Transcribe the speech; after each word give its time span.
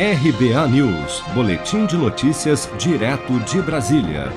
RBA 0.00 0.68
News, 0.68 1.24
Boletim 1.34 1.84
de 1.84 1.96
Notícias, 1.96 2.70
direto 2.78 3.36
de 3.40 3.60
Brasília. 3.60 4.32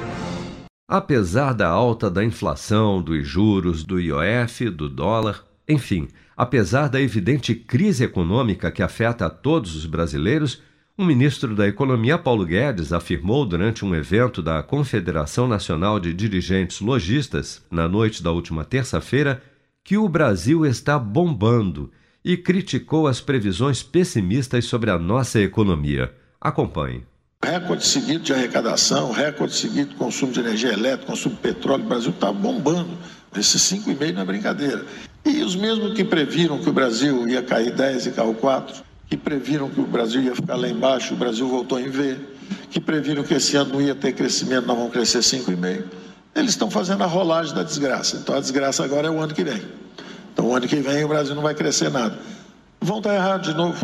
Apesar 0.90 1.54
da 1.54 1.70
alta 1.70 2.10
da 2.10 2.26
inflação, 2.26 3.00
dos 3.00 3.28
juros, 3.28 3.84
do 3.84 4.00
IOF, 4.00 4.72
do 4.72 4.90
dólar, 4.90 5.46
enfim, 5.70 6.08
apesar 6.36 6.88
da 6.90 7.00
evidente 7.00 7.54
crise 7.54 8.04
econômica 8.04 8.72
que 8.72 8.82
afeta 8.82 9.28
a 9.28 9.30
todos 9.30 9.76
os 9.76 9.86
brasileiros, 9.86 10.64
o 10.98 11.06
ministro 11.06 11.56
da 11.56 11.68
Economia, 11.68 12.18
Paulo 12.18 12.44
Guedes, 12.44 12.92
afirmou 12.92 13.46
durante 13.46 13.86
um 13.86 13.94
evento 13.94 14.42
da 14.42 14.64
Confederação 14.64 15.48
Nacional 15.48 16.00
de 16.00 16.12
Dirigentes 16.12 16.82
Logistas, 16.82 17.64
na 17.70 17.88
noite 17.88 18.24
da 18.24 18.32
última 18.32 18.66
terça-feira, 18.66 19.44
que 19.84 19.96
o 19.96 20.10
Brasil 20.10 20.66
está 20.66 20.98
bombando 20.98 21.92
e 22.24 22.38
criticou 22.38 23.08
as 23.08 23.20
previsões 23.20 23.82
pessimistas 23.82 24.66
sobre 24.66 24.92
a 24.92 24.98
nossa 24.98 25.40
economia. 25.40 26.14
Acompanhe. 26.40 27.04
Recorde 27.44 27.86
seguido 27.86 28.24
de 28.24 28.34
arrecadação, 28.34 29.12
recorde 29.12 29.56
seguido 29.56 29.90
de 29.90 29.96
consumo 29.96 30.32
de 30.32 30.40
energia 30.40 30.72
elétrica, 30.72 31.08
consumo 31.08 31.36
de 31.36 31.42
petróleo. 31.42 31.84
O 31.84 31.88
Brasil 31.88 32.12
está 32.12 32.32
bombando. 32.32 32.96
Esses 33.36 33.62
5,5 33.62 34.14
não 34.14 34.22
é 34.22 34.26
brincadeira. 34.26 34.86
E 35.26 35.42
os 35.42 35.56
mesmos 35.56 35.94
que 35.94 36.04
previram 36.04 36.60
que 36.60 36.70
o 36.70 36.74
Brasil 36.74 37.28
ia 37.28 37.42
cair 37.42 37.74
10 37.74 38.08
e 38.08 38.12
caiu 38.12 38.34
4, 38.36 38.84
que 39.08 39.18
previram 39.18 39.70
que 39.70 39.80
o 39.80 39.86
Brasil 39.86 40.22
ia 40.22 40.36
ficar 40.36 40.56
lá 40.56 40.68
embaixo, 40.68 41.14
o 41.14 41.18
Brasil 41.18 41.48
voltou 41.48 41.80
em 41.80 41.90
V, 41.90 42.18
que 42.70 42.80
previram 42.80 43.24
que 43.24 43.34
esse 43.34 43.56
ano 43.56 43.74
não 43.74 43.82
ia 43.82 43.96
ter 43.96 44.14
crescimento, 44.14 44.68
nós 44.68 44.78
vamos 44.78 44.92
crescer 44.92 45.20
5,5. 45.20 45.84
Eles 46.36 46.52
estão 46.52 46.70
fazendo 46.70 47.04
a 47.04 47.08
rolagem 47.08 47.54
da 47.54 47.64
desgraça. 47.64 48.18
Então 48.18 48.36
a 48.36 48.40
desgraça 48.40 48.84
agora 48.84 49.08
é 49.08 49.12
o 49.12 49.20
ano 49.20 49.34
que 49.34 49.44
vem. 49.44 49.62
Então, 50.42 50.50
o 50.50 50.56
ano 50.56 50.68
que 50.68 50.78
vem 50.78 51.04
o 51.04 51.08
Brasil 51.08 51.36
não 51.36 51.44
vai 51.44 51.54
crescer 51.54 51.92
nada. 51.92 52.18
Vão 52.82 52.98
estar 52.98 53.14
errados 53.14 53.48
de 53.48 53.56
novo. 53.56 53.80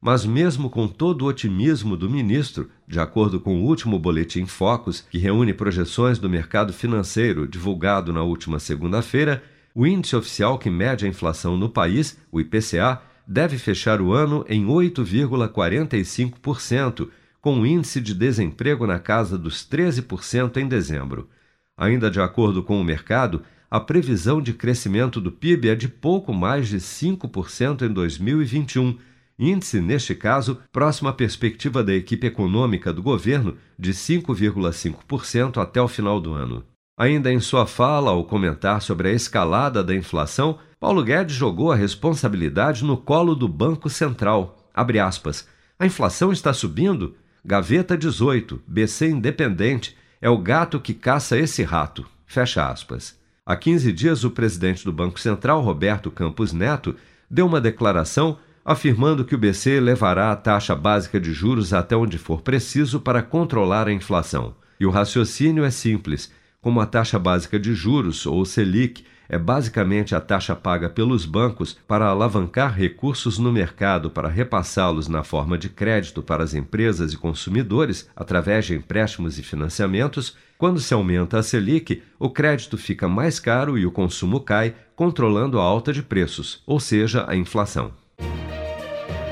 Mas, 0.00 0.24
mesmo 0.24 0.70
com 0.70 0.88
todo 0.88 1.20
o 1.22 1.28
otimismo 1.28 1.94
do 1.94 2.08
ministro, 2.08 2.70
de 2.88 2.98
acordo 2.98 3.38
com 3.38 3.60
o 3.60 3.66
último 3.66 3.98
Boletim 3.98 4.46
Focus, 4.46 5.04
que 5.10 5.18
reúne 5.18 5.52
projeções 5.52 6.18
do 6.18 6.26
mercado 6.26 6.72
financeiro 6.72 7.46
divulgado 7.46 8.14
na 8.14 8.22
última 8.22 8.58
segunda-feira, 8.58 9.44
o 9.74 9.86
índice 9.86 10.16
oficial 10.16 10.58
que 10.58 10.70
mede 10.70 11.04
a 11.04 11.08
inflação 11.08 11.54
no 11.54 11.68
país, 11.68 12.16
o 12.32 12.40
IPCA, 12.40 13.02
deve 13.26 13.58
fechar 13.58 14.00
o 14.00 14.10
ano 14.10 14.42
em 14.48 14.66
8,45%, 14.66 17.10
com 17.42 17.56
um 17.56 17.66
índice 17.66 18.00
de 18.00 18.14
desemprego 18.14 18.86
na 18.86 18.98
casa 18.98 19.36
dos 19.36 19.68
13% 19.68 20.56
em 20.56 20.66
dezembro. 20.66 21.28
Ainda 21.76 22.10
de 22.10 22.20
acordo 22.20 22.62
com 22.62 22.80
o 22.80 22.84
mercado, 22.84 23.42
a 23.70 23.80
previsão 23.80 24.40
de 24.40 24.52
crescimento 24.52 25.20
do 25.20 25.32
PIB 25.32 25.68
é 25.68 25.74
de 25.74 25.88
pouco 25.88 26.32
mais 26.32 26.68
de 26.68 26.76
5% 26.76 27.82
em 27.82 27.92
2021, 27.92 28.96
índice, 29.36 29.80
neste 29.80 30.14
caso, 30.14 30.60
próximo 30.70 31.08
à 31.08 31.12
perspectiva 31.12 31.82
da 31.82 31.92
equipe 31.92 32.26
econômica 32.26 32.92
do 32.92 33.02
governo 33.02 33.56
de 33.76 33.92
5,5% 33.92 35.60
até 35.60 35.82
o 35.82 35.88
final 35.88 36.20
do 36.20 36.32
ano. 36.32 36.64
Ainda 36.96 37.32
em 37.32 37.40
sua 37.40 37.66
fala, 37.66 38.12
ao 38.12 38.22
comentar 38.24 38.80
sobre 38.80 39.08
a 39.08 39.12
escalada 39.12 39.82
da 39.82 39.92
inflação, 39.92 40.58
Paulo 40.78 41.02
Guedes 41.02 41.34
jogou 41.34 41.72
a 41.72 41.76
responsabilidade 41.76 42.84
no 42.84 42.96
colo 42.96 43.34
do 43.34 43.48
Banco 43.48 43.90
Central. 43.90 44.70
Abre 44.72 45.00
aspas. 45.00 45.48
A 45.76 45.84
inflação 45.84 46.30
está 46.30 46.52
subindo? 46.52 47.16
Gaveta 47.44 47.98
18, 47.98 48.62
BC 48.64 49.08
Independente, 49.08 49.96
é 50.24 50.30
o 50.30 50.38
gato 50.38 50.80
que 50.80 50.94
caça 50.94 51.36
esse 51.36 51.62
rato. 51.62 52.02
Fecha 52.26 52.66
aspas. 52.66 53.14
Há 53.44 53.54
15 53.54 53.92
dias, 53.92 54.24
o 54.24 54.30
presidente 54.30 54.82
do 54.82 54.90
Banco 54.90 55.20
Central, 55.20 55.60
Roberto 55.60 56.10
Campos 56.10 56.50
Neto, 56.50 56.96
deu 57.30 57.44
uma 57.44 57.60
declaração 57.60 58.38
afirmando 58.64 59.22
que 59.22 59.34
o 59.34 59.38
BC 59.38 59.80
levará 59.80 60.32
a 60.32 60.36
taxa 60.36 60.74
básica 60.74 61.20
de 61.20 61.30
juros 61.34 61.74
até 61.74 61.94
onde 61.94 62.16
for 62.16 62.40
preciso 62.40 63.00
para 63.00 63.22
controlar 63.22 63.86
a 63.86 63.92
inflação. 63.92 64.54
E 64.80 64.86
o 64.86 64.90
raciocínio 64.90 65.62
é 65.62 65.70
simples: 65.70 66.32
como 66.64 66.80
a 66.80 66.86
taxa 66.86 67.18
básica 67.18 67.60
de 67.60 67.74
juros, 67.74 68.24
ou 68.24 68.42
Selic, 68.42 69.04
é 69.28 69.36
basicamente 69.36 70.14
a 70.14 70.20
taxa 70.20 70.56
paga 70.56 70.88
pelos 70.88 71.26
bancos 71.26 71.76
para 71.86 72.06
alavancar 72.06 72.74
recursos 72.74 73.38
no 73.38 73.52
mercado 73.52 74.08
para 74.08 74.30
repassá-los 74.30 75.06
na 75.06 75.22
forma 75.22 75.58
de 75.58 75.68
crédito 75.68 76.22
para 76.22 76.42
as 76.42 76.54
empresas 76.54 77.12
e 77.12 77.18
consumidores 77.18 78.08
através 78.16 78.64
de 78.64 78.74
empréstimos 78.74 79.38
e 79.38 79.42
financiamentos. 79.42 80.38
Quando 80.56 80.80
se 80.80 80.94
aumenta 80.94 81.38
a 81.38 81.42
Selic, 81.42 82.02
o 82.18 82.30
crédito 82.30 82.78
fica 82.78 83.06
mais 83.06 83.38
caro 83.38 83.76
e 83.76 83.84
o 83.84 83.92
consumo 83.92 84.40
cai, 84.40 84.74
controlando 84.96 85.60
a 85.60 85.62
alta 85.62 85.92
de 85.92 86.02
preços, 86.02 86.62
ou 86.66 86.80
seja, 86.80 87.26
a 87.28 87.36
inflação. 87.36 87.92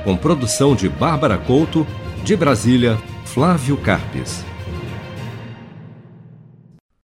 Com 0.04 0.18
produção 0.18 0.76
de 0.76 0.86
Bárbara 0.86 1.38
Couto, 1.38 1.86
de 2.22 2.36
Brasília, 2.36 2.98
Flávio 3.24 3.78
Carpes. 3.78 4.51